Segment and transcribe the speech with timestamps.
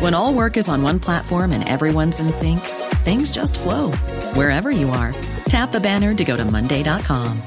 [0.00, 2.60] When all work is on one platform and everyone's in sync,
[3.04, 3.92] things just flow
[4.34, 5.14] wherever you are.
[5.48, 7.42] Tap the banner to go to Monday.com.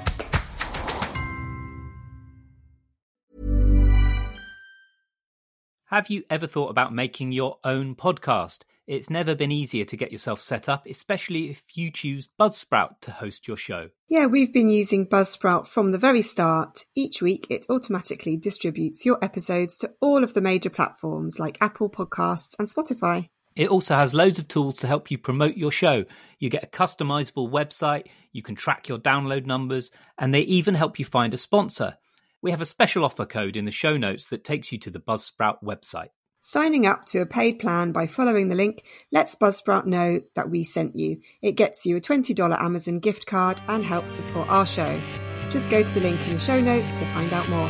[5.86, 8.64] Have you ever thought about making your own podcast?
[8.88, 13.12] It's never been easier to get yourself set up, especially if you choose Buzzsprout to
[13.12, 13.90] host your show.
[14.08, 16.86] Yeah, we've been using Buzzsprout from the very start.
[16.96, 21.90] Each week, it automatically distributes your episodes to all of the major platforms like Apple
[21.90, 23.28] Podcasts and Spotify.
[23.58, 26.06] It also has loads of tools to help you promote your show.
[26.40, 30.98] You get a customizable website, you can track your download numbers, and they even help
[30.98, 31.98] you find a sponsor.
[32.42, 35.02] We have a special offer code in the show notes that takes you to the
[35.02, 36.10] Buzzsprout website.
[36.50, 40.64] Signing up to a paid plan by following the link lets Buzzsprout know that we
[40.64, 41.20] sent you.
[41.42, 45.02] It gets you a $20 Amazon gift card and helps support our show.
[45.50, 47.68] Just go to the link in the show notes to find out more.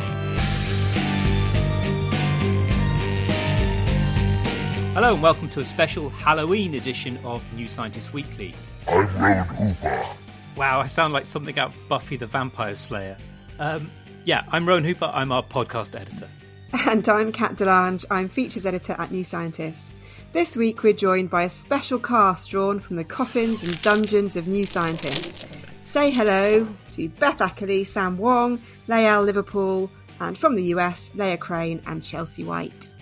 [4.94, 8.54] Hello and welcome to a special Halloween edition of New Scientist Weekly.
[8.86, 10.06] I'm Rowan Hooper.
[10.54, 13.16] Wow, I sound like something out of Buffy the Vampire Slayer.
[13.58, 13.90] Um,
[14.24, 15.10] yeah, I'm Rowan Hooper.
[15.12, 16.28] I'm our podcast editor.
[16.72, 18.04] And I'm Kat de Lange.
[18.10, 19.94] I'm features editor at New Scientist.
[20.32, 24.46] This week we're joined by a special cast drawn from the coffins and dungeons of
[24.46, 25.46] New Scientist.
[25.82, 29.90] Say hello to Beth Ackerley, Sam Wong, Layal Liverpool,
[30.20, 32.94] and from the US, Leah Crane and Chelsea Whyte.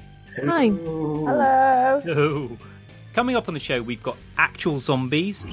[0.45, 0.69] Hi.
[0.69, 2.03] Hello.
[2.05, 2.59] No.
[3.15, 5.45] Coming up on the show, we've got actual zombies.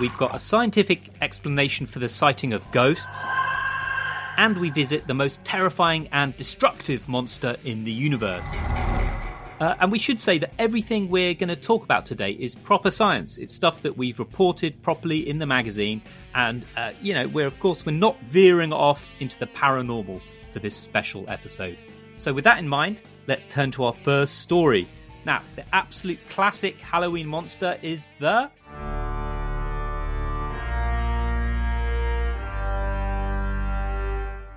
[0.00, 3.24] We've got a scientific explanation for the sighting of ghosts.
[4.36, 8.52] And we visit the most terrifying and destructive monster in the universe.
[9.62, 12.90] Uh, and we should say that everything we're going to talk about today is proper
[12.90, 13.38] science.
[13.38, 16.02] It's stuff that we've reported properly in the magazine,
[16.34, 20.20] and uh, you know, we're of course we're not veering off into the paranormal
[20.52, 21.78] for this special episode.
[22.16, 24.88] So, with that in mind, let's turn to our first story.
[25.24, 28.50] Now, the absolute classic Halloween monster is the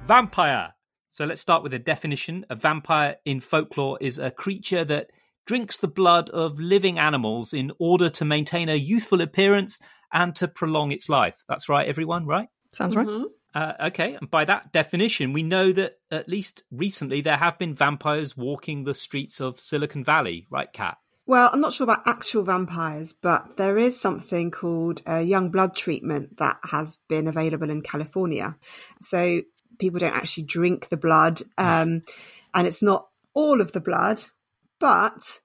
[0.05, 0.73] vampire.
[1.09, 2.45] So let's start with a definition.
[2.49, 5.09] A vampire in folklore is a creature that
[5.47, 9.79] drinks the blood of living animals in order to maintain a youthful appearance
[10.13, 11.43] and to prolong its life.
[11.47, 12.49] That's right, everyone, right?
[12.71, 13.07] Sounds right.
[13.07, 13.25] Mm-hmm.
[13.55, 17.73] Uh, okay, and by that definition, we know that at least recently there have been
[17.73, 20.97] vampires walking the streets of Silicon Valley, right, Kat?
[21.27, 25.75] Well, I'm not sure about actual vampires, but there is something called a young blood
[25.75, 28.57] treatment that has been available in California.
[29.01, 29.41] So
[29.79, 32.03] people don't actually drink the blood, um,
[32.53, 34.21] and it's not all of the blood,
[34.79, 35.39] but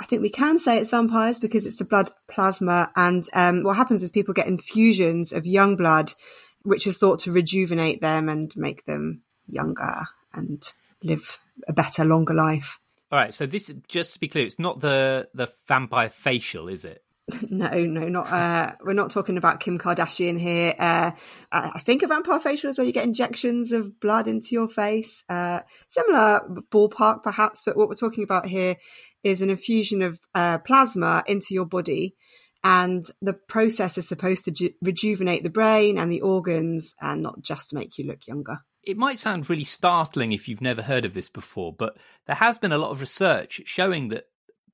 [0.00, 2.90] I think we can say it's vampires because it's the blood plasma.
[2.96, 6.12] And um, what happens is people get infusions of young blood,
[6.62, 10.62] which is thought to rejuvenate them and make them younger and
[11.02, 11.38] live
[11.68, 12.78] a better, longer life.
[13.10, 16.84] All right, so this just to be clear, it's not the the vampire facial, is
[16.84, 17.02] it?
[17.50, 18.30] No, no, not.
[18.30, 20.74] Uh, we're not talking about Kim Kardashian here.
[20.78, 21.10] Uh,
[21.50, 25.24] I think a vampire facial is where you get injections of blood into your face.
[25.28, 28.76] Uh, similar ballpark, perhaps, but what we're talking about here
[29.24, 32.14] is an infusion of uh, plasma into your body,
[32.62, 37.42] and the process is supposed to ju- rejuvenate the brain and the organs, and not
[37.42, 38.58] just make you look younger.
[38.84, 41.96] It might sound really startling if you've never heard of this before, but
[42.26, 44.26] there has been a lot of research showing that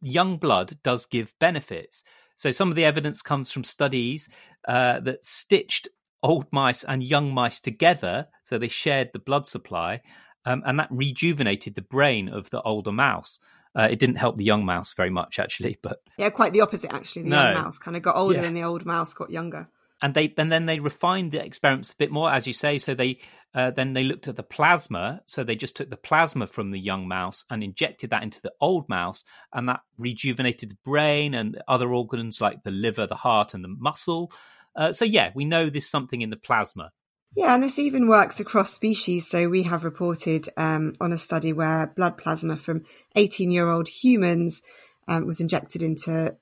[0.02, 2.04] young blood does give benefits.
[2.36, 4.28] So some of the evidence comes from studies
[4.66, 5.88] uh, that stitched
[6.22, 10.00] old mice and young mice together, so they shared the blood supply,
[10.44, 13.38] um, and that rejuvenated the brain of the older mouse.
[13.74, 16.92] Uh, it didn't help the young mouse very much, actually, but Yeah, quite the opposite
[16.92, 17.22] actually.
[17.22, 17.44] The No.
[17.44, 18.44] young mouse kind of got older Yeah.
[18.46, 19.68] and the old mouse got younger.
[20.02, 22.78] and they and then they refined the experiments a bit more, as you say.
[22.78, 23.18] So they
[23.54, 25.20] uh, then they looked at the plasma.
[25.26, 28.52] So they just took the plasma from the young mouse and injected that into the
[28.60, 33.54] old mouse, and that rejuvenated the brain and other organs like the liver, the heart,
[33.54, 34.32] and the muscle.
[34.74, 36.90] Uh, so yeah, we know there's something in the plasma.
[37.34, 39.26] Yeah, and this even works across species.
[39.26, 42.84] So we have reported um, on a study where blood plasma from
[43.16, 44.62] 18 year old humans
[45.08, 46.36] um, was injected into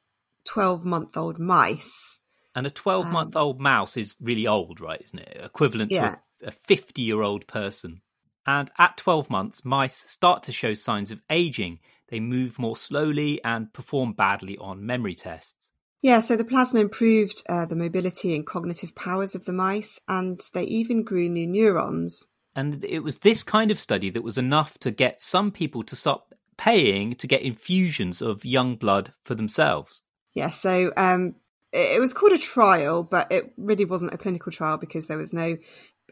[0.44, 2.18] 12 month old mice.
[2.54, 5.00] And a 12 month old mouse is really old, right?
[5.00, 5.40] Isn't it?
[5.44, 6.10] Equivalent Yeah.
[6.10, 8.00] to a 50 year old person.
[8.46, 11.78] And at 12 months, mice start to show signs of aging.
[12.08, 15.70] They move more slowly and perform badly on memory tests.
[16.02, 20.40] Yeah, so the plasma improved uh, the mobility and cognitive powers of the mice, and
[20.54, 22.26] they even grew new neurons.
[22.56, 25.94] And it was this kind of study that was enough to get some people to
[25.94, 30.02] stop paying to get infusions of young blood for themselves.
[30.34, 31.34] Yeah, so um,
[31.72, 35.18] it, it was called a trial, but it really wasn't a clinical trial because there
[35.18, 35.56] was no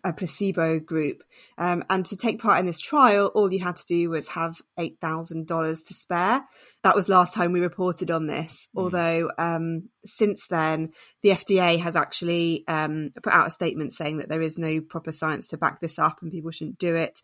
[0.04, 1.22] a placebo group.
[1.56, 4.60] Um, and to take part in this trial, all you had to do was have
[4.78, 6.44] eight thousand dollars to spare.
[6.82, 8.68] That was last time we reported on this.
[8.74, 10.92] Although um, since then,
[11.22, 15.12] the FDA has actually um, put out a statement saying that there is no proper
[15.12, 17.20] science to back this up, and people shouldn't do it.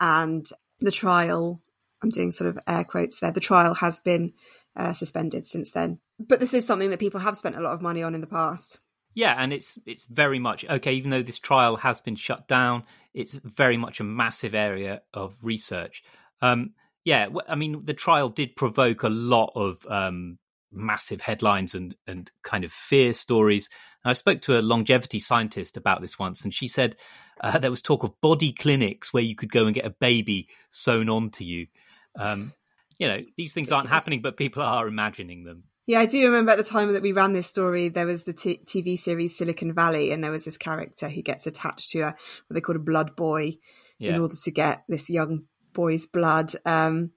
[0.00, 0.46] And
[0.80, 1.60] the trial,
[2.02, 3.32] I'm doing sort of air quotes there.
[3.32, 4.32] The trial has been
[4.76, 5.98] uh, suspended since then.
[6.18, 8.26] But this is something that people have spent a lot of money on in the
[8.26, 8.78] past.
[9.18, 10.92] Yeah, and it's it's very much okay.
[10.92, 15.34] Even though this trial has been shut down, it's very much a massive area of
[15.42, 16.04] research.
[16.40, 16.74] Um,
[17.04, 20.38] yeah, I mean, the trial did provoke a lot of um,
[20.70, 23.68] massive headlines and and kind of fear stories.
[24.04, 26.94] And I spoke to a longevity scientist about this once, and she said
[27.40, 30.46] uh, there was talk of body clinics where you could go and get a baby
[30.70, 31.66] sewn onto you.
[32.14, 32.52] Um,
[33.00, 35.64] you know, these things aren't happening, but people are imagining them.
[35.88, 38.34] Yeah, I do remember at the time that we ran this story, there was the
[38.34, 42.06] t- TV series Silicon Valley, and there was this character who gets attached to a
[42.06, 42.14] what
[42.54, 43.56] they called a blood boy
[43.98, 44.14] Yeah.
[44.14, 46.52] in order to get this young boy's blood.
[46.66, 47.12] Um,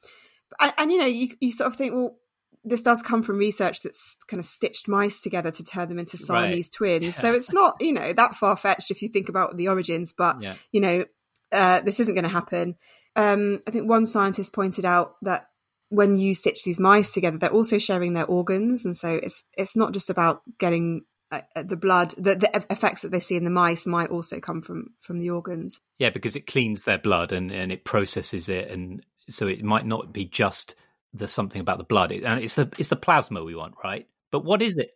[0.59, 2.15] and, and you know, you, you sort of think, well,
[2.63, 6.15] this does come from research that's kind of stitched mice together to turn them into
[6.15, 7.15] Siamese twins.
[7.17, 10.41] So it's not, you know, that far fetched if you think about the origins, but
[10.41, 10.53] Yeah.
[10.71, 11.05] you know,
[11.51, 12.75] uh, this isn't going to happen.
[13.17, 15.47] Um, I think one scientist pointed out that
[15.91, 19.75] when you stitch these mice together, they're also sharing their organs, and so it's it's
[19.75, 21.01] not just about getting
[21.31, 22.11] uh, uh, the blood.
[22.11, 25.29] The, the effects that they see in the mice might also come from from the
[25.29, 25.81] organs.
[25.99, 29.85] Yeah, because it cleans their blood and, and it processes it, and so it might
[29.85, 30.75] not be just
[31.13, 34.07] the something about the blood, it, and it's the it's the plasma we want, right?
[34.31, 34.91] But what is it?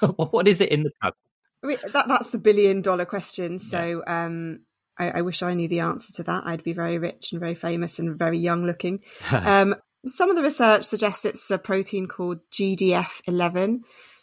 [0.16, 1.16] what is it in the plasma?
[1.62, 3.60] I mean, that that's the billion dollar question.
[3.60, 4.62] So um,
[4.98, 6.42] I, I wish I knew the answer to that.
[6.44, 9.00] I'd be very rich and very famous and very young looking.
[9.30, 9.76] um,
[10.06, 13.80] some of the research suggests it's a protein called GDF11,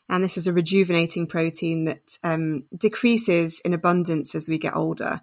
[0.10, 5.22] and this is a rejuvenating protein that um, decreases in abundance as we get older.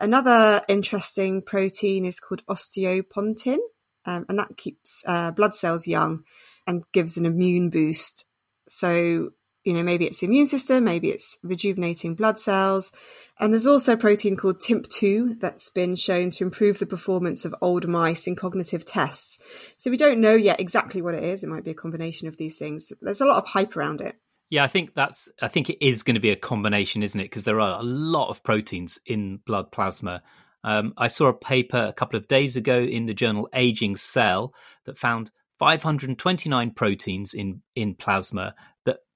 [0.00, 3.58] Another interesting protein is called osteopontin,
[4.04, 6.24] um, and that keeps uh, blood cells young
[6.66, 8.24] and gives an immune boost.
[8.68, 9.30] So,
[9.64, 12.90] you know, maybe it's the immune system, maybe it's rejuvenating blood cells.
[13.38, 17.54] And there's also a protein called TIMP2 that's been shown to improve the performance of
[17.60, 19.38] old mice in cognitive tests.
[19.76, 21.44] So we don't know yet exactly what it is.
[21.44, 22.92] It might be a combination of these things.
[23.00, 24.16] There's a lot of hype around it.
[24.50, 25.30] Yeah, I think that's.
[25.40, 27.24] I think it is going to be a combination, isn't it?
[27.24, 30.22] Because there are a lot of proteins in blood plasma.
[30.62, 34.52] Um, I saw a paper a couple of days ago in the journal Aging Cell
[34.84, 38.54] that found 529 proteins in in plasma.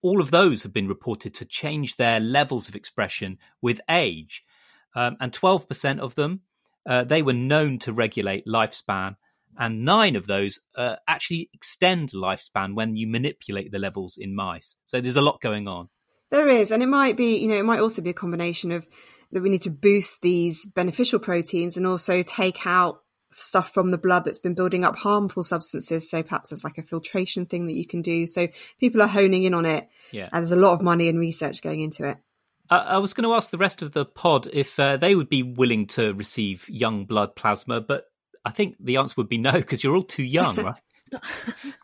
[0.07, 4.45] All of those have been reported to change their levels of expression with age,
[4.95, 6.43] um, and 12% of them
[6.87, 9.17] uh, they were known to regulate lifespan
[9.59, 14.77] and nine of those uh, actually extend lifespan when you manipulate the levels in mice.
[14.85, 15.89] So there's a lot going on.
[16.31, 18.87] There is, and it might be, you know, it might also be a combination of
[19.33, 23.01] that we need to boost these beneficial proteins and also take out
[23.39, 26.09] stuff from the blood that's been building up harmful substances.
[26.11, 28.27] So perhaps there's like a filtration thing that you can do.
[28.27, 28.49] So
[28.81, 30.29] people are honing in on it, Yeah.
[30.33, 32.17] and there's a lot of money and research going into it.
[32.71, 35.29] Uh, I was going to ask the rest of the pod if uh, they would
[35.29, 38.07] be willing to receive young blood plasma, but
[38.45, 40.75] I think the answer would be no because you're all too young, right?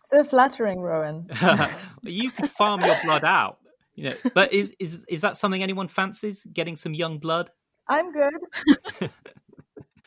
[0.04, 1.28] So flattering, Rowan.
[2.02, 3.58] you could farm your blood out,
[3.94, 4.16] you know.
[4.34, 6.44] But is is is that something anyone fancies?
[6.52, 7.50] Getting some young blood?
[7.88, 9.10] I'm good.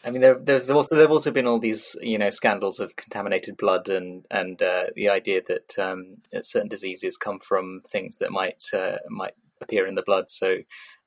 [0.05, 3.57] I mean, there, there's also there've also been all these you know scandals of contaminated
[3.57, 8.31] blood and and uh, the idea that, um, that certain diseases come from things that
[8.31, 10.29] might uh, might appear in the blood.
[10.29, 10.59] So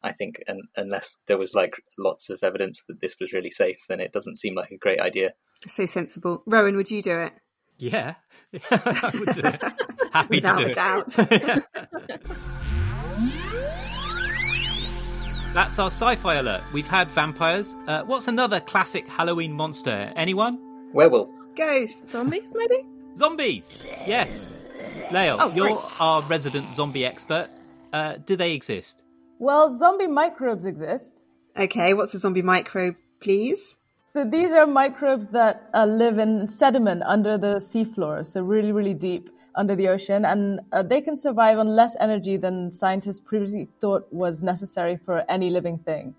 [0.02, 3.78] I think un unless there was like lots of evidence that this was really safe,
[3.88, 5.32] then it doesn't seem like a great idea.
[5.66, 6.42] So sensible.
[6.46, 7.32] Rowan, would you do it?
[7.78, 8.14] Yeah,
[8.70, 9.62] I would do it.
[10.12, 11.62] Happy Without to do a
[12.08, 12.26] it.
[15.58, 15.66] doubt.
[15.68, 16.62] that's our sci-fi alert.
[16.72, 17.74] We've had vampires.
[17.86, 20.12] Uh, what's another classic Halloween monster?
[20.16, 20.58] Anyone?
[20.92, 21.46] Werewolves.
[21.54, 22.12] Ghosts.
[22.12, 22.84] Zombies, maybe?
[23.16, 24.04] Zombies.
[24.06, 24.54] Yes.
[25.12, 26.00] Leo, Oh, you're great.
[26.00, 27.48] our resident zombie expert.
[27.92, 29.02] Uh, do they exist?
[29.38, 31.22] Well, zombie microbes exist.
[31.56, 33.76] Okay, what's a zombie microbe, please?
[34.06, 38.94] So these are microbes that uh, live in sediment under the seafloor, so really, really
[38.94, 43.68] deep under the ocean, and uh, they can survive on less energy than scientists previously
[43.80, 46.14] thought was necessary for any living thing.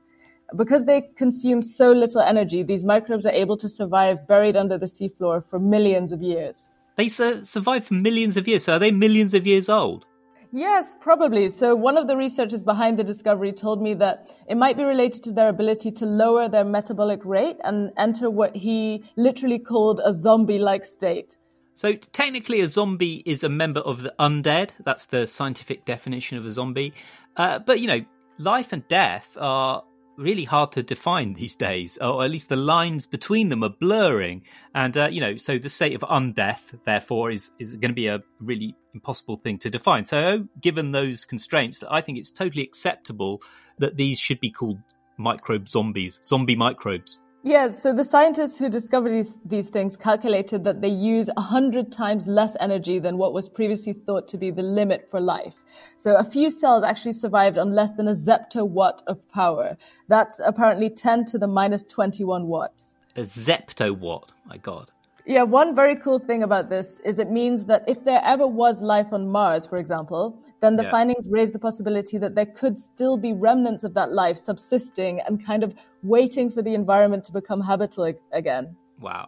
[0.55, 4.88] Because they consume so little energy, these microbes are able to survive buried under the
[4.88, 6.69] seafloor for millions of years.
[6.96, 8.65] They su- survive for millions of years.
[8.65, 10.05] So are they millions of years old?
[10.51, 11.50] Yes, probably.
[11.50, 15.24] So one of the researchers behind the discovery told me that it might be related
[15.25, 20.12] to their ability to lower their metabolic rate and enter what he literally called a
[20.12, 21.38] zombie-like state.
[21.79, 24.71] So technically, a zombie is a member of the undead.
[24.83, 26.93] That's the scientific definition of a zombie.
[27.38, 28.03] Uh, but you know,
[28.38, 29.81] life and death are
[30.17, 34.43] really hard to define these days, or at least the lines between them are blurring.
[34.75, 38.07] And uh, you know, so the state of undeath, therefore, is is going to be
[38.07, 40.03] a really impossible thing to define.
[40.03, 43.41] So, given those constraints, I think it's totally acceptable
[43.77, 44.79] that these should be called
[45.17, 47.21] microbe zombies, zombie microbes.
[47.41, 52.27] Yeah, so the scientists who discovered these, these things calculated that they use 100 times
[52.27, 55.53] less energy than what was previously thought to be the limit for life.
[55.96, 59.77] So a few cells actually survived on less than a zeptowatt of power.
[60.10, 62.93] That's apparently 10 to the minus 21 watts.
[63.15, 64.91] A zeptowatt, my God.
[65.29, 68.81] Yeah, one very cool thing about this is it means that if there ever was
[68.81, 70.24] life on Mars, for example,
[70.59, 70.89] then the Yeah.
[70.95, 75.45] findings raise the possibility that there could still be remnants of that life subsisting and
[75.45, 78.75] kind of waiting for the environment to become habitable again.
[79.00, 79.27] Wow.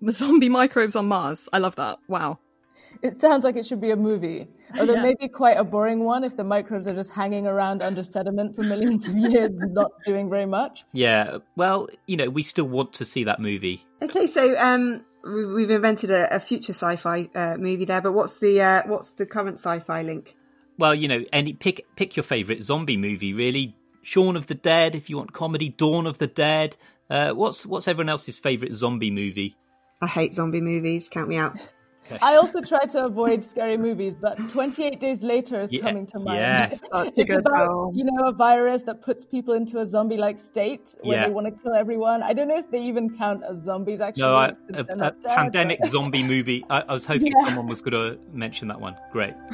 [0.00, 1.48] The zombie microbes on Mars.
[1.52, 1.98] I love that.
[2.08, 2.38] Wow.
[3.02, 4.46] It sounds like it should be a movie,
[4.78, 5.02] although Yeah.
[5.02, 8.62] maybe quite a boring one if the microbes are just hanging around under sediment for
[8.62, 10.84] millions of years, not doing very much.
[10.92, 13.84] Yeah, well, you know, we still want to see that movie.
[14.02, 18.38] Okay, so um, we- we've invented a, a future sci-fi uh, movie there, but what's
[18.38, 20.36] the uh, what's the current sci-fi link?
[20.78, 23.34] Well, you know, any pick pick your favorite zombie movie.
[23.34, 24.94] Really, Shaun of the Dead.
[24.94, 26.76] If you want comedy, Dawn of the Dead.
[27.08, 29.56] Uh, what's what's everyone else's favorite zombie movie?
[30.00, 31.08] I hate zombie movies.
[31.08, 31.58] Count me out.
[32.22, 36.18] I also try to avoid scary movies, but 28 Days Later is Yeah, coming to
[36.18, 36.38] mind.
[36.38, 36.80] yes.
[37.16, 37.94] It's good about, film.
[37.94, 41.26] you know, a virus that puts people into a zombie-like state where Yeah.
[41.26, 42.22] they want to kill everyone.
[42.22, 44.22] I don't know if they even count as zombies, actually.
[44.22, 46.64] No, I, a, they're a not dead, pandemic but- zombie movie.
[46.70, 47.46] I, I was hoping Yeah.
[47.46, 48.96] someone was going to mention that one.
[49.12, 49.34] Great.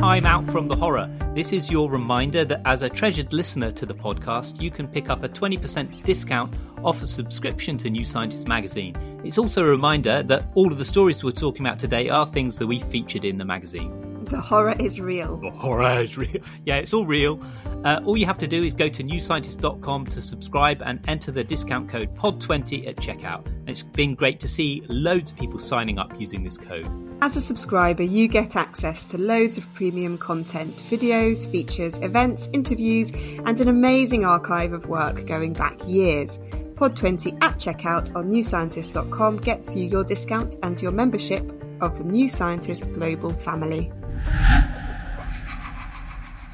[0.00, 1.14] Time out from the horror.
[1.34, 5.10] This is your reminder that as a treasured listener to the podcast, you can pick
[5.10, 8.96] up a 20% discount off a subscription to New Scientist magazine.
[9.24, 12.56] It's also a reminder that all of the stories we're talking about today are things
[12.56, 14.09] that we featured in the magazine.
[14.30, 15.38] The horror is real.
[15.38, 16.40] The horror is real.
[16.64, 17.42] Yeah, it's all real.
[17.84, 21.42] Uh, all you have to do is go to newscientist.com to subscribe and enter the
[21.42, 23.46] discount code POD20 at checkout.
[23.46, 26.88] And it's been great to see loads of people signing up using this code.
[27.22, 33.10] As a subscriber, you get access to loads of premium content, videos, features, events, interviews,
[33.44, 36.38] and an amazing archive of work going back years.
[36.76, 41.44] Pod20 at checkout on newscientist.com gets you your discount and your membership
[41.80, 43.90] of the New Scientist Global family.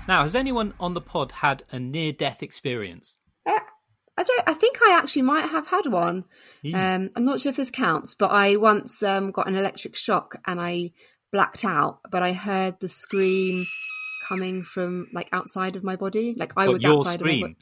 [0.08, 3.16] Now, has anyone on the pod had a near death experience?
[3.44, 3.58] Uh,
[4.16, 4.48] I don't.
[4.48, 6.24] I think I actually might have had one.
[6.72, 10.36] Um, I'm not sure if this counts, but I once um, got an electric shock
[10.46, 10.92] and I
[11.32, 11.98] blacked out.
[12.08, 13.66] But I heard the scream
[14.28, 16.34] coming from like outside of my body.
[16.38, 17.56] Like I Got was your outside of my body.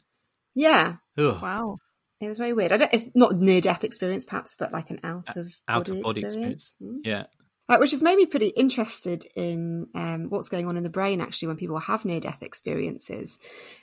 [0.53, 1.41] Yeah, Ugh.
[1.41, 1.77] Wow.
[2.21, 2.71] it was very weird.
[2.71, 5.97] I don't, it's not near death experience, perhaps, but like an out of Out body
[5.97, 6.73] of body experience.
[6.79, 7.03] experience.
[7.05, 7.07] Mm.
[7.09, 7.23] Yeah.
[7.67, 11.19] Uh, which has made me pretty interested in um, what's going on in the brain
[11.19, 13.39] actually when people have near death experiences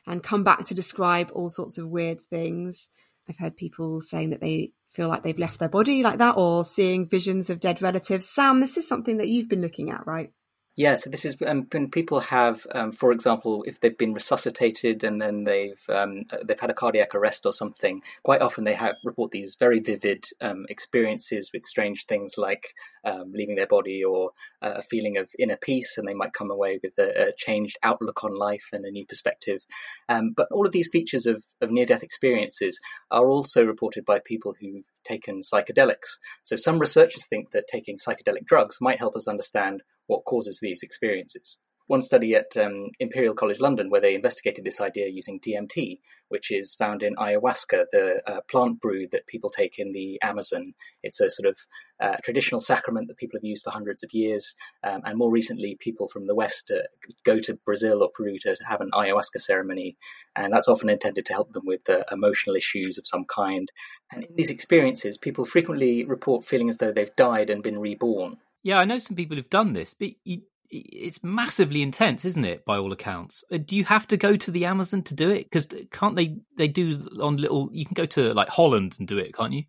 [0.06, 2.88] and come back to describe all sorts of weird things.
[3.28, 6.64] I've heard people saying that they feel like they've left their body like that or
[6.64, 8.28] seeing visions of dead relatives.
[8.28, 10.30] Sam, this is something that you've been looking at, right?
[10.74, 15.04] Yeah, so this is um, when people have, um, for example, if they've been resuscitated
[15.04, 18.00] and then they've um, uh, they've had a cardiac arrest or something.
[18.22, 22.68] Quite often they have report these very vivid um, experiences with strange things like
[23.04, 24.30] um, leaving their body or
[24.62, 27.76] uh, a feeling of inner peace, and they might come away with a, a changed
[27.82, 29.66] outlook on life and a new perspective.
[30.08, 34.20] Um, but all of these features of, of near death experiences are also reported by
[34.24, 36.16] people who've taken psychedelics.
[36.44, 40.82] So some researchers think that taking psychedelic drugs might help us understand what causes these
[40.82, 41.58] experiences.
[41.86, 46.50] one study at um, Imperial College London where they investigated this idea using DMT, which
[46.50, 50.72] is found in ayahuasca, the uh, plant brew that people take in the Amazon.
[51.02, 51.58] It's a sort of
[52.00, 54.54] uh, traditional sacrament that people have used for hundreds of years.
[54.82, 56.82] Um, and more recently, people from the West uh,
[57.24, 59.96] go to Brazil or Peru to have an ayahuasca ceremony.
[60.34, 63.70] And that's often intended to help them with uh, emotional issues of some kind.
[64.10, 68.38] And in these experiences, people frequently report feeling as though they've died and been reborn.
[68.62, 72.64] Yeah, I know some people who've done this, but you, it's massively intense, isn't it?
[72.64, 75.50] By all accounts, uh, do you have to go to the Amazon to do it?
[75.50, 76.38] Because can't they?
[76.56, 77.68] They do on little.
[77.72, 79.64] You can go to like Holland and do it, can't you?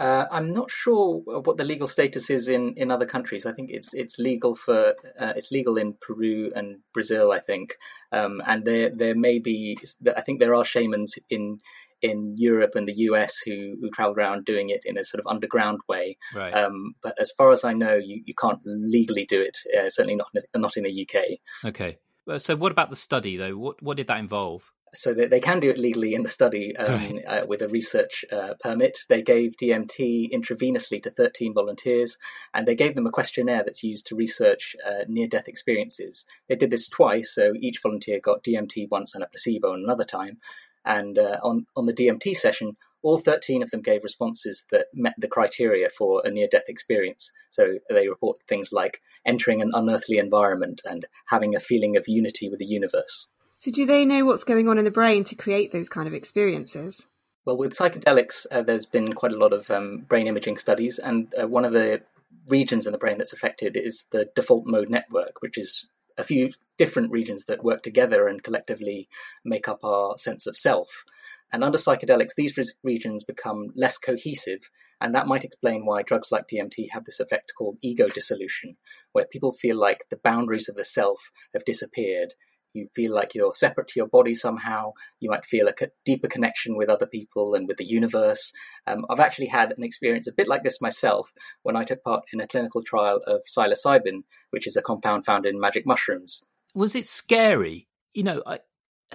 [0.00, 3.46] Uh, I'm not sure what the legal status is in, in other countries.
[3.46, 7.32] I think it's it's legal for uh, it's legal in Peru and Brazil.
[7.32, 7.74] I think,
[8.12, 9.76] um, and there there may be.
[10.16, 11.60] I think there are shamans in
[12.02, 15.26] in Europe and the US who, who travel around doing it in a sort of
[15.26, 16.16] underground way.
[16.34, 16.54] Right.
[16.54, 19.56] Um, but as far as I know, you, you can't legally do it.
[19.76, 21.38] Uh, certainly not not in the UK.
[21.68, 21.98] Okay.
[22.38, 23.56] So what about the study though?
[23.56, 24.70] What what did that involve?
[24.94, 27.24] So they, they can do it legally in the study um, right.
[27.26, 28.98] uh, with a research uh, permit.
[29.08, 32.18] They gave DMT intravenously to 13 volunteers,
[32.54, 36.26] and they gave them a questionnaire that's used to research uh, near-death experiences.
[36.48, 40.38] They did this twice, so each volunteer got DMT once and a placebo another time.
[40.88, 45.14] And uh, on, on the DMT session, all 13 of them gave responses that met
[45.18, 47.30] the criteria for a near death experience.
[47.50, 52.48] So they report things like entering an unearthly environment and having a feeling of unity
[52.48, 53.28] with the universe.
[53.54, 56.14] So, do they know what's going on in the brain to create those kind of
[56.14, 57.08] experiences?
[57.44, 61.32] Well, with psychedelics, uh, there's been quite a lot of um, brain imaging studies, and
[61.40, 62.02] uh, one of the
[62.48, 66.52] regions in the brain that's affected is the default mode network, which is a few
[66.76, 69.08] different regions that work together and collectively
[69.44, 71.04] make up our sense of self.
[71.52, 74.70] And under psychedelics, these regions become less cohesive,
[75.00, 78.76] and that might explain why drugs like DMT have this effect called ego dissolution,
[79.12, 82.34] where people feel like the boundaries of the self have disappeared
[82.78, 84.92] you feel like you're separate to your body somehow.
[85.20, 88.52] You might feel a deeper connection with other people and with the universe.
[88.86, 91.32] Um, I've actually had an experience a bit like this myself
[91.62, 95.44] when I took part in a clinical trial of psilocybin, which is a compound found
[95.44, 96.44] in magic mushrooms.
[96.74, 97.88] Was it scary?
[98.14, 98.60] You know, I,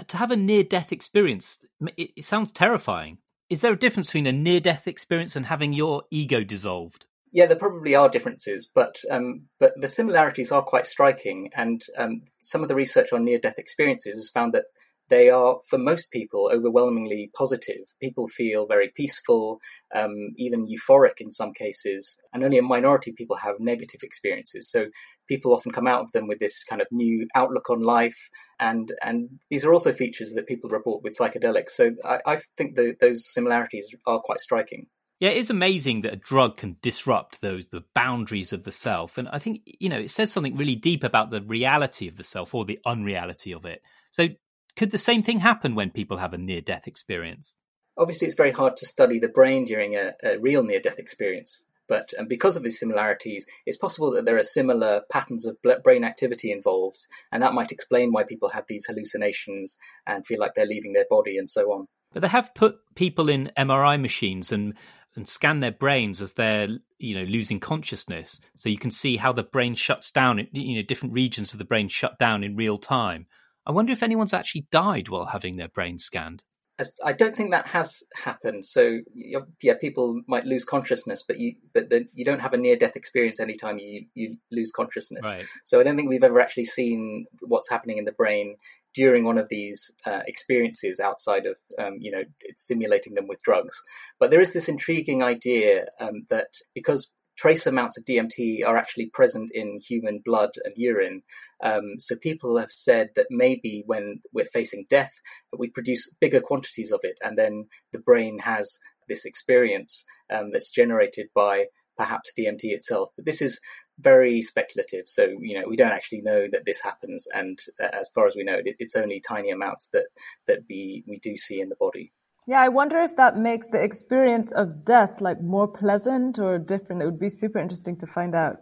[0.08, 1.60] to have a near death experience,
[1.98, 3.20] it, it sounds terrifying.
[3.50, 7.06] Is there a difference between a near death experience and having your ego dissolved?
[7.34, 11.50] Yeah, there probably are differences, but um, but the similarities are quite striking.
[11.56, 14.66] And um, some of the research on near death experiences has found that
[15.10, 17.82] they are, for most people, overwhelmingly positive.
[18.02, 19.60] People feel very peaceful,
[19.96, 24.70] um, even euphoric in some cases, and only a minority of people have negative experiences.
[24.70, 24.86] So
[25.28, 28.30] people often come out of them with this kind of new outlook on life,
[28.60, 31.72] and and these are also features that people report with psychedelics.
[31.72, 34.86] So I, I think the, those similarities are quite striking.
[35.24, 39.30] Yeah, it's amazing that a drug can disrupt those the boundaries of the self, and
[39.30, 42.54] I think you know it says something really deep about the reality of the self
[42.54, 43.82] or the unreality of it.
[44.12, 44.28] So,
[44.76, 47.56] could the same thing happen when people have a near-death experience?
[47.98, 52.10] Obviously, it's very hard to study the brain during a, a real near-death experience, but
[52.20, 56.52] um, because of these similarities, it's possible that there are similar patterns of brain activity
[56.52, 57.00] involved,
[57.32, 61.08] and that might explain why people have these hallucinations and feel like they're leaving their
[61.10, 61.88] body and so on.
[62.12, 64.76] But they have put people in MRI machines and
[65.16, 68.40] and scan their brains as they're you know losing consciousness.
[68.56, 71.66] So you can see how the brain shuts down you know different regions of the
[71.66, 73.28] brain shut down in real time.
[73.66, 76.44] I wonder if anyone's actually died while having their brain scanned.
[76.80, 78.66] As, i don't think that has happened.
[78.66, 82.76] So yeah people might lose consciousness but you but the, you don't have a near
[82.76, 85.24] death experience anytime you you lose consciousness.
[85.24, 85.46] Right.
[85.64, 88.56] so i don't think we've ever actually seen what's happening in the brain
[88.94, 92.24] during one of these uh, experiences outside of um, you know
[92.56, 93.82] simulating them with drugs.
[94.20, 99.10] But there is this intriguing idea um, that because trace amounts of DMT are actually
[99.10, 101.24] present in human blood and urine.
[101.64, 105.12] Um, so people have said that maybe when we're facing death,
[105.58, 108.80] we produce bigger quantities of it, and then the brain has
[109.10, 111.66] this experience um, that's generated by
[111.98, 113.10] perhaps DMT itself.
[113.16, 113.60] But this is
[114.04, 115.08] very speculative.
[115.08, 118.36] So you know we don't actually know that this happens, and uh, as far as
[118.36, 120.08] we know, it, it's only tiny amounts that
[120.48, 122.12] that we we do see in the body.
[122.46, 127.02] Yeah, I wonder if that makes the experience of death like more pleasant or different.
[127.02, 128.58] It would be super interesting to find out.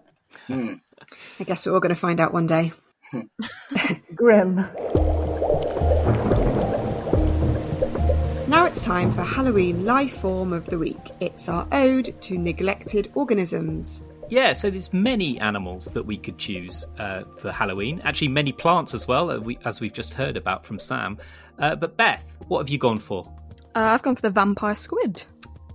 [0.47, 0.75] Hmm.
[1.39, 2.71] I guess we're all going to find out one day.
[4.15, 4.55] Grim.
[8.47, 11.09] Now it's time for Halloween life form of the week.
[11.19, 14.03] It's our ode to neglected organisms.
[14.31, 17.99] Yeah, so there's many animals that we could choose uh, for Halloween.
[18.05, 21.17] Actually, many plants as well, uh, as we've just heard about from Sam.
[21.59, 23.29] Uh, but Beth, what have you gone for?
[23.75, 25.25] Uh, I've gone for the vampire squid.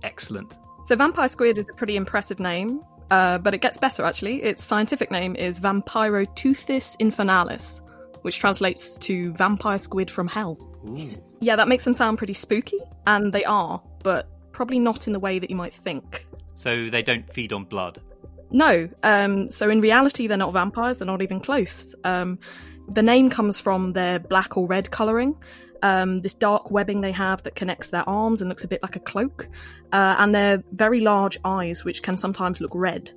[0.01, 0.57] Excellent.
[0.85, 4.41] So, vampire squid is a pretty impressive name, uh, but it gets better actually.
[4.41, 7.83] Its scientific name is Vampyroteuthis infernalis,
[8.23, 10.57] which translates to vampire squid from hell.
[11.41, 15.19] Yeah, that makes them sound pretty spooky, and they are, but probably not in the
[15.19, 16.25] way that you might think.
[16.55, 18.01] So they don't feed on blood.
[18.51, 21.93] No, um, so in reality, they're not vampires, they're not even close.
[22.03, 22.39] Um,
[22.89, 25.35] the name comes from their black or red colouring.
[25.83, 28.95] Um, this dark webbing they have that connects their arms and looks a bit like
[28.95, 29.47] a cloak,
[29.91, 33.11] uh, and their very large eyes, which can sometimes look red.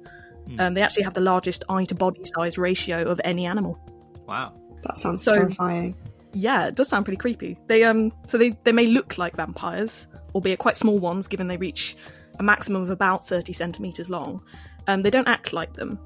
[0.58, 3.78] Um, they actually have the largest eye to body size ratio of any animal.
[4.26, 4.52] Wow.
[4.82, 5.94] That sounds So- terrifying.
[6.32, 7.58] Yeah, it does sound pretty creepy.
[7.66, 11.56] They um so they, they may look like vampires, albeit quite small ones, given they
[11.56, 11.96] reach
[12.38, 14.40] a maximum of about thirty centimeters long.
[14.86, 15.98] Um, they don't act like them.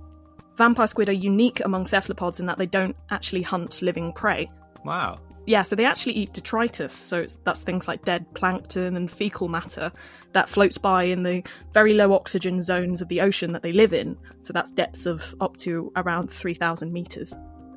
[0.56, 4.50] Vampire squid are unique among cephalopods in that they don't actually hunt living prey.
[4.84, 5.18] Wow.
[5.46, 9.48] Yeah, so they actually eat detritus, so it's, that's things like dead plankton and fecal
[9.48, 9.92] matter
[10.32, 11.42] that floats by in the
[11.74, 14.16] very low oxygen zones of the ocean that they live in.
[14.40, 17.34] So that's depths of up to around 3,000 meters.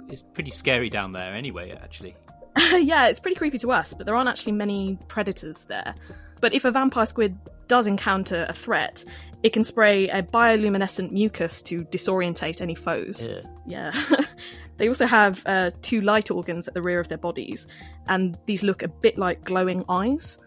[0.07, 2.15] It's pretty scary down there anyway, actually.
[2.57, 5.93] yeah, it's pretty creepy to us, but there aren't actually many predators there.
[6.41, 9.03] But if a vampire squid does encounter a threat,
[9.43, 13.25] it can spray a bioluminescent mucus to disorientate any foes.
[13.65, 13.91] Yeah.
[14.77, 17.67] they also have uh, two light organs at the rear of their bodies,
[18.07, 20.39] and these look a bit like glowing eyes.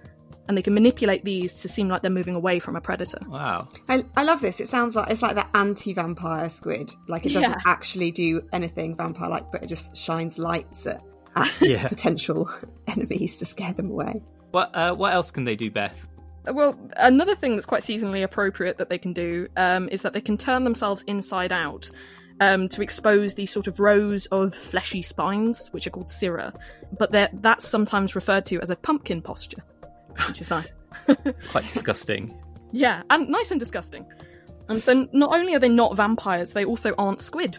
[0.49, 3.21] And they can manipulate these to seem like they're moving away from a predator.
[3.29, 3.69] Wow.
[3.89, 4.59] I, I love this.
[4.59, 6.91] It sounds like it's like the anti-vampire squid.
[7.07, 7.57] Like it doesn't Yeah.
[7.67, 11.05] actually do anything vampire-like, but it just shines lights at,
[11.37, 11.87] at Yeah.
[11.87, 12.51] potential
[12.89, 14.21] enemies to scare them away.
[14.51, 16.07] What uh, what else can they do, Beth?
[16.47, 20.21] Well, another thing that's quite seasonally appropriate that they can do um, is that they
[20.21, 21.91] can turn themselves inside out
[22.41, 26.51] um, to expose these sort of rows of fleshy spines, which are called cirri.
[26.99, 29.63] But that's sometimes referred to as a pumpkin posture,
[30.27, 30.69] which is nice.
[31.07, 32.35] Quite disgusting.
[32.73, 34.07] Yeah, and nice and disgusting.
[34.69, 37.59] And so not only are they not vampires, they also aren't squid.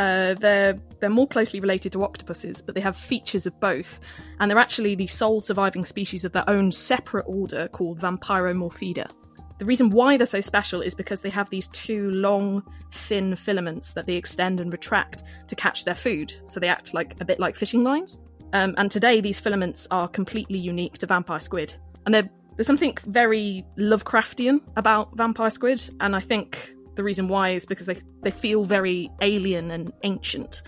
[0.00, 4.00] Uh, they're they're more closely related to octopuses, but they have features of both,
[4.38, 9.10] and they're actually the sole surviving species of their own separate order called Vampiromorphida.
[9.58, 13.92] The reason why they're so special is because they have these two long, thin filaments
[13.92, 17.38] that they extend and retract to catch their food, so they act like a bit
[17.38, 18.20] like fishing lines.
[18.54, 23.66] Um, and today, these filaments are completely unique to vampire squid, and there's something very
[23.76, 28.64] Lovecraftian about vampire squid, and I think the reason why is because they they feel
[28.64, 30.62] very alien and ancient.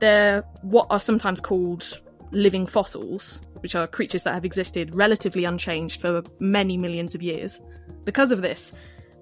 [0.00, 2.00] They're what are sometimes called
[2.30, 7.60] living fossils, which are creatures that have existed relatively unchanged for many millions of years.
[8.04, 8.72] Because of this,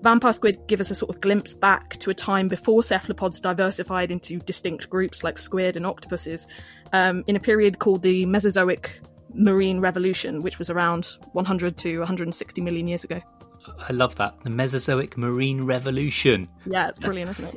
[0.02, 4.10] vampire squid give us a sort of glimpse back to a time before cephalopods diversified
[4.10, 6.46] into distinct groups like squid and octopuses,
[6.92, 9.00] um, in a period called the Mesozoic
[9.34, 13.20] Marine Revolution, which was around 100 to 160 million years ago.
[13.78, 14.40] I love that.
[14.42, 16.48] The Mesozoic Marine Revolution.
[16.64, 17.54] Yeah, it's brilliant, isn't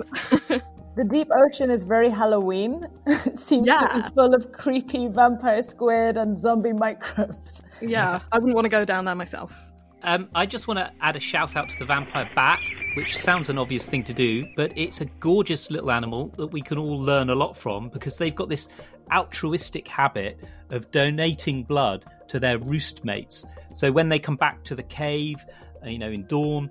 [0.50, 0.64] it?
[0.96, 2.86] The deep ocean is very Halloween.
[3.06, 4.10] It seems to Yeah.
[4.10, 7.62] be full of creepy vampire squid and zombie microbes.
[7.80, 9.56] yeah, I wouldn't want to go down there myself.
[10.04, 12.60] Um, I just want to add a shout out to the vampire bat,
[12.98, 16.60] which sounds an obvious thing to do, but it's a gorgeous little animal that we
[16.62, 18.68] can all learn a lot from because they've got this
[19.14, 20.38] altruistic habit
[20.72, 23.46] of donating blood to their roost mates.
[23.74, 25.52] So when they come back to the cave, uh,
[25.86, 26.70] you know, in dawn,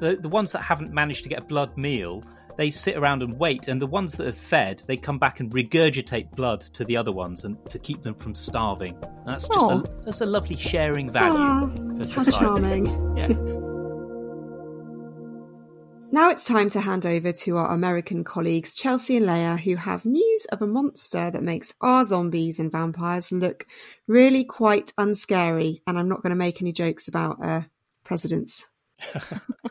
[0.00, 2.22] the, the ones that haven't managed to get a blood meal,
[2.56, 5.50] they sit around and wait, and the ones that have fed, they come back and
[5.52, 8.96] regurgitate blood to the other ones and to keep them from starving.
[9.02, 12.32] And that's just a, that's a lovely sharing value Aw, for how society.
[12.32, 13.16] charming.
[13.16, 13.64] Yeah.
[16.10, 20.06] Now it's time to hand over to our American colleagues, Chelsea and Leah, who have
[20.06, 23.66] news of a monster that makes our zombies and vampires look
[24.06, 25.80] really quite unscary.
[25.86, 27.60] And I'm not going to make any jokes about uh,
[28.08, 28.66] presidents.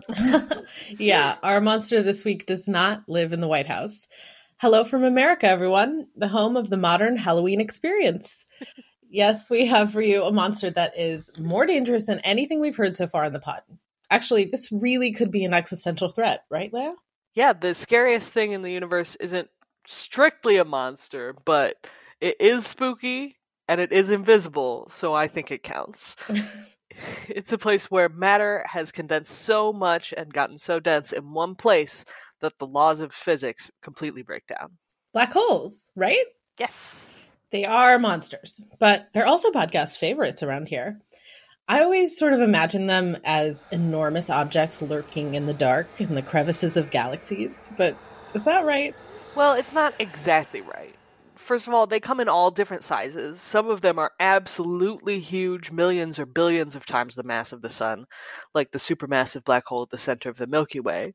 [0.99, 4.07] yeah, our monster this week does not live in the White House.
[4.57, 8.45] Hello from America, everyone, the home of the modern Halloween experience.
[9.09, 12.95] yes, we have for you a monster that is more dangerous than anything we've heard
[12.95, 13.63] so far in the pod.
[14.11, 16.93] Actually, this really could be an existential threat, right, Leah?
[17.33, 19.49] Yeah, the scariest thing in the universe isn't
[19.87, 21.75] strictly a monster, but
[22.21, 26.15] it is spooky and it is invisible, so I think it counts.
[27.27, 31.55] it's a place where matter has condensed so much and gotten so dense in one
[31.55, 32.05] place
[32.41, 34.77] that the laws of physics completely break down.
[35.13, 36.25] Black holes, right?
[36.59, 37.23] Yes.
[37.51, 40.99] They are monsters, but they're also podcast favorites around here.
[41.69, 46.21] I always sort of imagine them as enormous objects lurking in the dark in the
[46.21, 47.97] crevices of galaxies, but
[48.33, 48.95] is that right?
[49.35, 50.95] Well, it's not exactly right.
[51.47, 53.39] First of all, they come in all different sizes.
[53.39, 57.69] Some of them are absolutely huge, millions or billions of times the mass of the
[57.69, 58.05] sun,
[58.53, 61.13] like the supermassive black hole at the center of the Milky Way.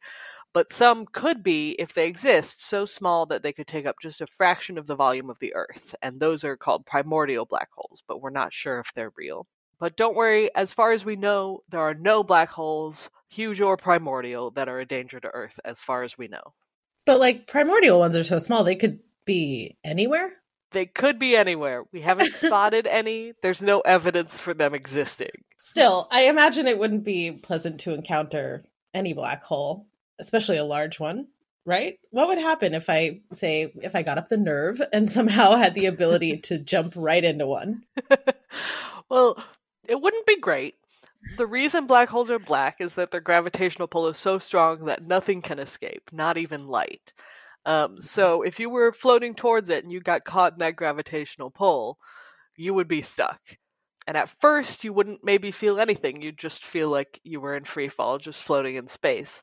[0.55, 4.23] But some could be, if they exist, so small that they could take up just
[4.23, 8.03] a fraction of the volume of the Earth, and those are called primordial black holes,
[8.09, 9.47] but we're not sure if they're real.
[9.79, 13.77] But don't worry, as far as we know, there are no black holes, huge or
[13.77, 16.55] primordial, that are a danger to Earth, as far as we know.
[17.05, 20.33] But like primordial ones are so small, they could be anywhere.
[20.73, 21.85] They could be anywhere.
[21.93, 23.35] We haven't spotted any.
[23.43, 25.45] There's no evidence for them existing.
[25.61, 29.87] Still, I imagine it wouldn't be pleasant to encounter any black hole,
[30.19, 31.29] especially a large one,
[31.65, 31.99] right?
[32.11, 35.75] What would happen if I say if I got up the nerve and somehow had
[35.75, 37.85] the ability to jump right into one?
[39.09, 39.43] well,
[39.87, 40.75] it wouldn't be great.
[41.37, 45.07] The reason black holes are black is that their gravitational pull is so strong that
[45.07, 47.13] nothing can escape, not even light.
[47.65, 51.51] Um, so if you were floating towards it and you got caught in that gravitational
[51.51, 51.99] pull,
[52.57, 53.41] you would be stuck.
[54.07, 56.23] And at first, you wouldn't maybe feel anything.
[56.23, 59.43] You'd just feel like you were in free fall, just floating in space.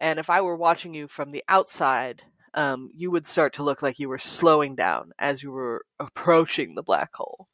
[0.00, 2.22] And if I were watching you from the outside,
[2.54, 6.74] um, you would start to look like you were slowing down as you were approaching
[6.74, 7.48] the black hole.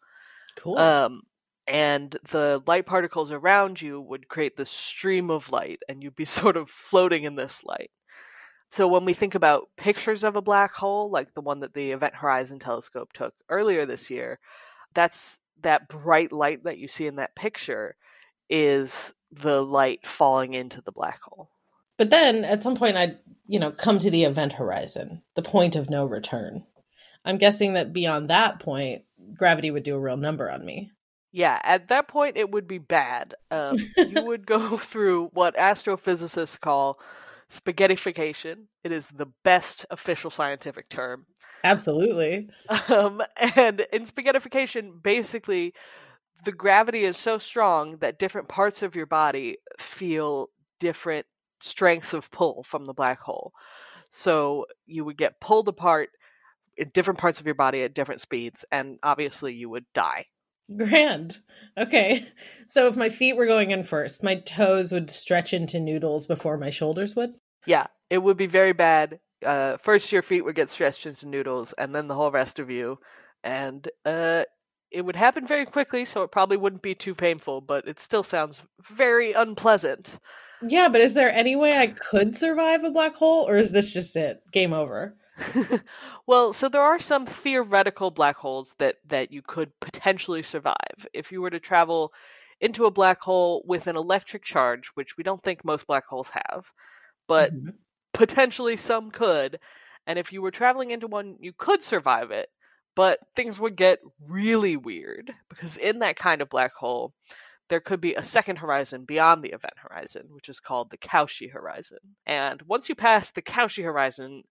[0.56, 0.78] Cool.
[0.78, 1.22] Um,
[1.66, 6.24] and the light particles around you would create this stream of light, and you'd be
[6.40, 7.90] sort of floating in this light.
[8.70, 11.92] So when we think about pictures of a black hole, like the one that the
[11.92, 14.38] Event Horizon Telescope took earlier this year,
[14.94, 17.96] that's that bright light that you see in that picture
[18.50, 21.50] is the light falling into the black hole.
[21.96, 25.74] But then at some point I'd, you know, come to the event horizon, the point
[25.74, 26.64] of no return.
[27.24, 29.02] I'm guessing that beyond that point,
[29.34, 30.92] gravity would do a real number on me.
[31.32, 33.34] Yeah, at that point it would be bad.
[33.50, 36.98] Um, you would go through what astrophysicists call
[37.50, 38.66] spaghettification.
[38.84, 41.26] It is the best official scientific term.
[41.64, 42.48] Absolutely.
[42.88, 43.22] Um,
[43.56, 45.74] and in spaghettification, basically,
[46.44, 50.48] the gravity is so strong that different parts of your body feel
[50.80, 51.26] different
[51.60, 53.52] strengths of pull from the black hole.
[54.10, 56.10] So you would get pulled apart
[56.76, 60.26] in different parts of your body at different speeds, and obviously you would die.
[60.76, 61.38] Grand.
[61.76, 62.28] Okay.
[62.66, 66.58] So if my feet were going in first, my toes would stretch into noodles before
[66.58, 67.34] my shoulders would?
[67.66, 69.20] Yeah, it would be very bad.
[69.44, 72.70] Uh, first, your feet would get stretched into noodles, and then the whole rest of
[72.70, 72.98] you.
[73.44, 74.44] And uh,
[74.90, 78.22] it would happen very quickly, so it probably wouldn't be too painful, but it still
[78.22, 80.18] sounds very unpleasant.
[80.62, 83.92] Yeah, but is there any way I could survive a black hole, or is this
[83.92, 84.40] just it?
[84.52, 85.16] Game over.
[86.26, 91.32] well, so there are some theoretical black holes that that you could potentially survive if
[91.32, 92.12] you were to travel
[92.60, 96.30] into a black hole with an electric charge, which we don't think most black holes
[96.30, 96.66] have,
[97.26, 97.70] but mm-hmm.
[98.12, 99.58] potentially some could.
[100.06, 102.48] And if you were traveling into one, you could survive it,
[102.96, 107.12] but things would get really weird because in that kind of black hole,
[107.68, 111.52] there could be a second horizon beyond the event horizon, which is called the Cauchy
[111.52, 111.98] horizon.
[112.26, 114.44] And once you pass the Cauchy horizon,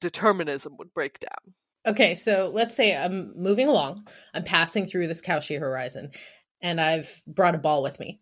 [0.00, 1.54] determinism would break down.
[1.86, 6.10] Okay, so let's say I'm moving along, I'm passing through this Cauchy horizon,
[6.60, 8.20] and I've brought a ball with me.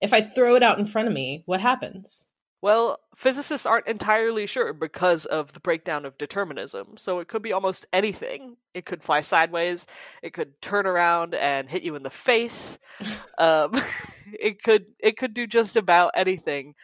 [0.00, 2.26] If I throw it out in front of me, what happens?
[2.62, 6.96] Well, physicists aren't entirely sure because of the breakdown of determinism.
[6.98, 8.56] So it could be almost anything.
[8.74, 9.86] It could fly sideways.
[10.22, 12.78] It could turn around and hit you in the face.
[13.38, 13.82] um,
[14.38, 16.74] it could it could do just about anything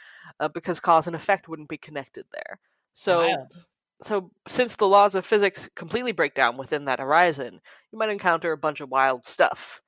[0.41, 2.59] uh, because cause and effect wouldn't be connected there.
[2.95, 3.53] So Wild
[4.03, 7.61] so since the laws of physics completely break down within that horizon,
[7.93, 9.81] you might encounter a bunch of wild stuff.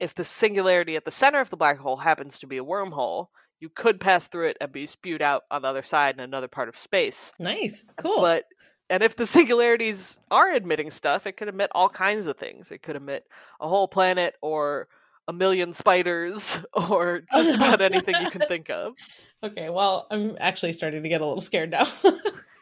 [0.00, 3.28] If the singularity at the center of the black hole happens to be a wormhole,
[3.60, 6.48] you could pass through it and be spewed out on the other side in another
[6.48, 7.32] part of space.
[7.38, 7.84] Nice.
[7.96, 8.20] Cool.
[8.20, 8.44] But
[8.90, 12.70] and if the singularities are emitting stuff, it could emit all kinds of things.
[12.70, 13.24] It could emit
[13.60, 14.88] a whole planet or
[15.28, 18.94] a million spiders or just about anything you can think of.
[19.42, 21.86] Okay, well, I'm actually starting to get a little scared now.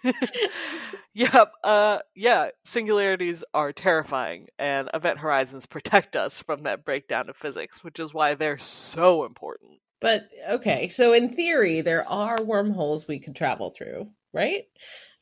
[1.14, 1.52] yep.
[1.62, 2.48] Uh, yeah.
[2.64, 8.14] Singularities are terrifying, and event horizons protect us from that breakdown of physics, which is
[8.14, 9.72] why they're so important.
[10.00, 14.64] But okay, so in theory, there are wormholes we could travel through, right?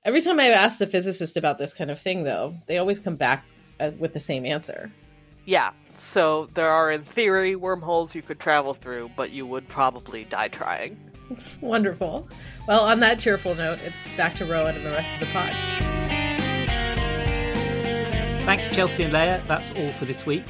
[0.04, 3.16] Every time I've asked a physicist about this kind of thing, though, they always come
[3.16, 3.44] back
[3.78, 4.90] uh, with the same answer.
[5.44, 5.72] Yeah.
[5.98, 10.48] So there are, in theory, wormholes you could travel through, but you would probably die
[10.48, 11.09] trying.
[11.60, 12.28] Wonderful.
[12.66, 15.52] Well, on that cheerful note, it's back to Rowan and the rest of the pod.
[18.44, 19.42] Thanks, Chelsea and Leah.
[19.46, 20.44] That's all for this week.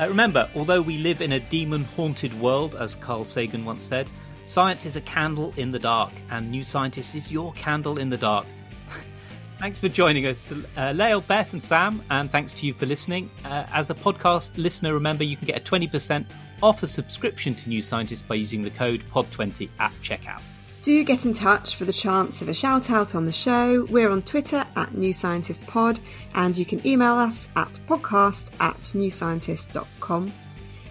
[0.00, 4.08] Uh, remember, although we live in a demon haunted world, as Carl Sagan once said,
[4.44, 8.16] science is a candle in the dark, and New Scientist is your candle in the
[8.16, 8.46] dark.
[9.60, 13.30] thanks for joining us, uh, Beth, and Sam, and thanks to you for listening.
[13.44, 16.26] Uh, as a podcast listener, remember you can get a 20%
[16.62, 20.42] off a subscription to New Scientist by using the code POD20 at checkout.
[20.82, 23.86] Do get in touch for the chance of a shout out on the show.
[23.86, 25.98] We're on Twitter at New Scientist Pod,
[26.34, 30.32] and you can email us at podcast at newscientist.com.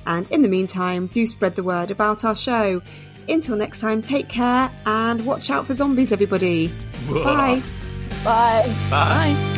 [0.07, 2.81] And in the meantime, do spread the word about our show.
[3.29, 6.69] Until next time, take care and watch out for zombies, everybody.
[7.07, 7.23] Whoa.
[7.23, 7.61] Bye.
[8.23, 8.75] Bye.
[8.89, 9.52] Bye.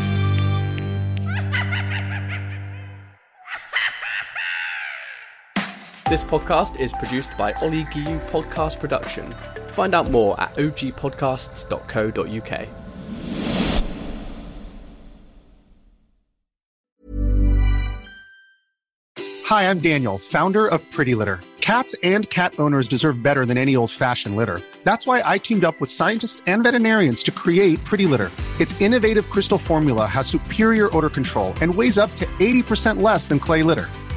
[6.08, 9.34] This podcast is produced by Ollie Giu Podcast Production.
[9.72, 12.68] Find out more at ogpodcasts.co.uk.
[19.48, 21.40] Hi, I'm Daniel, founder of Pretty Litter.
[21.60, 24.62] Cats and cat owners deserve better than any old fashioned litter.
[24.84, 28.30] That's why I teamed up with scientists and veterinarians to create Pretty Litter.
[28.60, 33.40] Its innovative crystal formula has superior odor control and weighs up to 80% less than
[33.40, 33.88] clay litter.